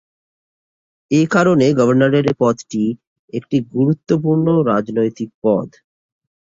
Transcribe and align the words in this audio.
একারণে 1.11 1.67
গভর্নরের 1.79 2.27
পদটি 2.39 2.83
একটি 3.33 3.57
গুরুত্বপূর্ণ 3.73 4.47
রাজনৈতিক 4.71 5.29
পদ। 5.43 5.69